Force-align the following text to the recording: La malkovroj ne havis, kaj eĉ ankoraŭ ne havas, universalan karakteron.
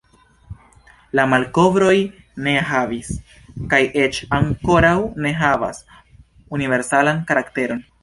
La 1.19 1.25
malkovroj 1.33 1.91
ne 2.47 2.55
havis, 2.71 3.13
kaj 3.75 3.83
eĉ 4.07 4.23
ankoraŭ 4.41 4.97
ne 5.27 5.37
havas, 5.45 5.87
universalan 6.61 7.27
karakteron. 7.31 7.91